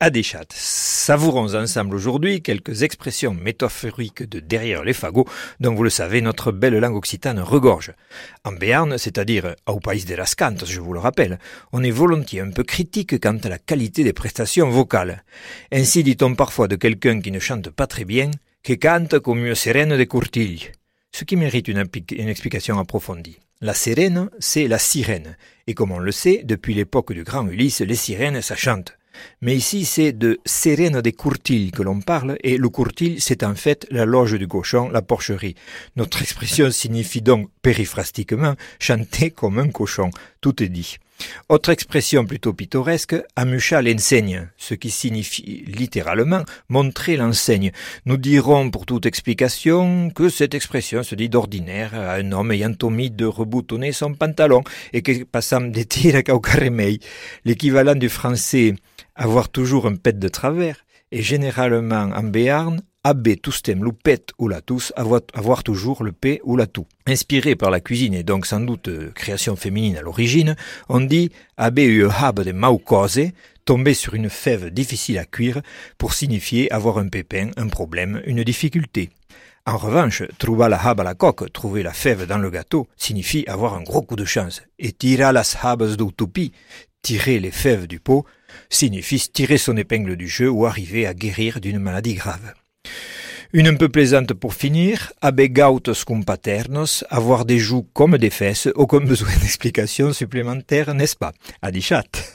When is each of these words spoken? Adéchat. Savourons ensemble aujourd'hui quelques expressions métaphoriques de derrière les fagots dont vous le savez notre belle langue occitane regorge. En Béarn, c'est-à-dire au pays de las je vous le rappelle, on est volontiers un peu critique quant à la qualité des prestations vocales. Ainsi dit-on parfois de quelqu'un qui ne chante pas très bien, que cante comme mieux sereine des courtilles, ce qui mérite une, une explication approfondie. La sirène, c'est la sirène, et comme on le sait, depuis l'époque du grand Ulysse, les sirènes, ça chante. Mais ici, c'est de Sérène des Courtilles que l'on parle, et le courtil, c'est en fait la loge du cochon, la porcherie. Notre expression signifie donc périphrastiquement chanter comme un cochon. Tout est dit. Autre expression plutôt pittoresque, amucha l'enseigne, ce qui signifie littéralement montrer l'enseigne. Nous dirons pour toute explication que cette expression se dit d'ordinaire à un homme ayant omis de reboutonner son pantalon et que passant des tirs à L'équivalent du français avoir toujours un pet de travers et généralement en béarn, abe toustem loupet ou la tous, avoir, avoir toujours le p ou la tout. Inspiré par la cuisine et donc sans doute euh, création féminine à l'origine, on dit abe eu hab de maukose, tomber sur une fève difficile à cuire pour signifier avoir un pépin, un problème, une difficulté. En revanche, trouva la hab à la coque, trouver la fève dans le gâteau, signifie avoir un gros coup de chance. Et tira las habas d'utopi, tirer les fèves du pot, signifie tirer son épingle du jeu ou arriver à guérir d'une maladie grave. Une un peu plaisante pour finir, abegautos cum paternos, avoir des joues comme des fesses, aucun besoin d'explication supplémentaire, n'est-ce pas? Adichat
Adéchat. 0.00 0.46
Savourons 0.52 1.54
ensemble 1.54 1.94
aujourd'hui 1.94 2.42
quelques 2.42 2.82
expressions 2.82 3.32
métaphoriques 3.32 4.28
de 4.28 4.40
derrière 4.40 4.82
les 4.82 4.92
fagots 4.92 5.28
dont 5.60 5.72
vous 5.72 5.84
le 5.84 5.90
savez 5.90 6.20
notre 6.20 6.50
belle 6.50 6.76
langue 6.76 6.96
occitane 6.96 7.38
regorge. 7.38 7.92
En 8.44 8.50
Béarn, 8.50 8.98
c'est-à-dire 8.98 9.54
au 9.66 9.78
pays 9.78 10.04
de 10.04 10.16
las 10.16 10.34
je 10.66 10.80
vous 10.80 10.92
le 10.92 10.98
rappelle, 10.98 11.38
on 11.72 11.84
est 11.84 11.92
volontiers 11.92 12.40
un 12.40 12.50
peu 12.50 12.64
critique 12.64 13.20
quant 13.20 13.38
à 13.44 13.48
la 13.48 13.58
qualité 13.58 14.02
des 14.02 14.12
prestations 14.12 14.68
vocales. 14.68 15.22
Ainsi 15.70 16.02
dit-on 16.02 16.34
parfois 16.34 16.66
de 16.66 16.74
quelqu'un 16.74 17.20
qui 17.20 17.30
ne 17.30 17.38
chante 17.38 17.70
pas 17.70 17.86
très 17.86 18.04
bien, 18.04 18.32
que 18.64 18.72
cante 18.72 19.20
comme 19.20 19.42
mieux 19.42 19.54
sereine 19.54 19.96
des 19.96 20.06
courtilles, 20.06 20.72
ce 21.12 21.22
qui 21.22 21.36
mérite 21.36 21.68
une, 21.68 21.84
une 22.12 22.28
explication 22.28 22.80
approfondie. 22.80 23.38
La 23.60 23.74
sirène, 23.74 24.28
c'est 24.40 24.66
la 24.66 24.78
sirène, 24.78 25.36
et 25.68 25.74
comme 25.74 25.92
on 25.92 25.98
le 25.98 26.12
sait, 26.12 26.42
depuis 26.44 26.74
l'époque 26.74 27.12
du 27.12 27.22
grand 27.22 27.46
Ulysse, 27.46 27.80
les 27.80 27.94
sirènes, 27.94 28.42
ça 28.42 28.56
chante. 28.56 28.96
Mais 29.40 29.56
ici, 29.56 29.84
c'est 29.84 30.12
de 30.12 30.40
Sérène 30.44 31.00
des 31.00 31.12
Courtilles 31.12 31.70
que 31.70 31.82
l'on 31.82 32.00
parle, 32.00 32.36
et 32.42 32.56
le 32.56 32.68
courtil, 32.68 33.20
c'est 33.20 33.42
en 33.42 33.54
fait 33.54 33.86
la 33.90 34.04
loge 34.04 34.38
du 34.38 34.48
cochon, 34.48 34.88
la 34.90 35.02
porcherie. 35.02 35.56
Notre 35.96 36.22
expression 36.22 36.70
signifie 36.70 37.22
donc 37.22 37.48
périphrastiquement 37.62 38.54
chanter 38.78 39.30
comme 39.30 39.58
un 39.58 39.68
cochon. 39.68 40.10
Tout 40.40 40.62
est 40.62 40.68
dit. 40.68 40.98
Autre 41.48 41.70
expression 41.70 42.24
plutôt 42.24 42.52
pittoresque, 42.52 43.16
amucha 43.36 43.82
l'enseigne, 43.82 44.48
ce 44.56 44.74
qui 44.74 44.90
signifie 44.90 45.64
littéralement 45.66 46.42
montrer 46.68 47.16
l'enseigne. 47.16 47.72
Nous 48.06 48.16
dirons 48.16 48.70
pour 48.70 48.86
toute 48.86 49.06
explication 49.06 50.10
que 50.10 50.28
cette 50.28 50.54
expression 50.54 51.02
se 51.02 51.14
dit 51.14 51.28
d'ordinaire 51.28 51.94
à 51.94 52.14
un 52.14 52.32
homme 52.32 52.52
ayant 52.52 52.74
omis 52.82 53.10
de 53.10 53.26
reboutonner 53.26 53.92
son 53.92 54.14
pantalon 54.14 54.62
et 54.92 55.02
que 55.02 55.24
passant 55.24 55.60
des 55.60 55.84
tirs 55.84 56.16
à 56.16 56.22
L'équivalent 57.44 57.94
du 57.94 58.08
français 58.08 58.74
avoir 59.14 59.48
toujours 59.48 59.86
un 59.86 59.96
pet 59.96 60.18
de 60.18 60.28
travers 60.28 60.84
et 61.12 61.22
généralement 61.22 62.10
en 62.14 62.22
béarn, 62.22 62.80
abe 63.02 63.36
toustem 63.40 63.82
loupet 63.82 64.26
ou 64.38 64.48
la 64.48 64.60
tous, 64.60 64.92
avoir, 64.96 65.22
avoir 65.32 65.62
toujours 65.62 66.04
le 66.04 66.12
p 66.12 66.40
ou 66.44 66.56
la 66.56 66.66
tout. 66.66 66.86
Inspiré 67.06 67.56
par 67.56 67.70
la 67.70 67.80
cuisine 67.80 68.14
et 68.14 68.22
donc 68.22 68.46
sans 68.46 68.60
doute 68.60 68.88
euh, 68.88 69.10
création 69.12 69.56
féminine 69.56 69.96
à 69.96 70.02
l'origine, 70.02 70.56
on 70.88 71.00
dit 71.00 71.30
abe 71.56 71.78
eu 71.78 72.06
hab 72.08 72.40
de 72.42 72.52
maukose, 72.52 73.20
tomber 73.64 73.94
sur 73.94 74.14
une 74.14 74.28
fève 74.28 74.70
difficile 74.70 75.18
à 75.18 75.24
cuire 75.24 75.62
pour 75.96 76.12
signifier 76.12 76.70
avoir 76.72 76.98
un 76.98 77.08
pépin, 77.08 77.50
un 77.56 77.68
problème, 77.68 78.20
une 78.26 78.44
difficulté. 78.44 79.10
En 79.66 79.76
revanche, 79.76 80.22
trouva 80.38 80.68
la 80.68 80.84
hab 80.84 81.00
à 81.00 81.04
la 81.04 81.14
coque, 81.14 81.52
trouver 81.52 81.82
la 81.82 81.92
fève 81.92 82.26
dans 82.26 82.38
le 82.38 82.50
gâteau, 82.50 82.88
signifie 82.96 83.44
avoir 83.46 83.74
un 83.74 83.82
gros 83.82 84.02
coup 84.02 84.16
de 84.16 84.24
chance. 84.24 84.62
Et 84.78 84.92
tira 84.92 85.32
las 85.32 85.56
habas 85.62 85.96
d'utopi, 85.96 86.52
tirer 87.02 87.40
les 87.40 87.50
fèves 87.50 87.86
du 87.86 88.00
pot, 88.00 88.24
signifie 88.68 89.20
tirer 89.32 89.58
son 89.58 89.76
épingle 89.76 90.16
du 90.16 90.28
jeu 90.28 90.50
ou 90.50 90.66
arriver 90.66 91.06
à 91.06 91.14
guérir 91.14 91.60
d'une 91.60 91.78
maladie 91.78 92.14
grave. 92.14 92.54
Une 93.52 93.66
un 93.66 93.74
peu 93.74 93.88
plaisante 93.88 94.32
pour 94.32 94.54
finir, 94.54 95.12
abegautos 95.20 96.04
cum 96.04 96.24
paternos, 96.24 97.04
avoir 97.10 97.44
des 97.44 97.58
joues 97.58 97.84
comme 97.94 98.16
des 98.16 98.30
fesses, 98.30 98.68
aucun 98.76 99.00
besoin 99.00 99.30
d'explication 99.42 100.12
supplémentaire, 100.12 100.94
n'est-ce 100.94 101.16
pas? 101.16 101.32
Adichat 101.60 102.04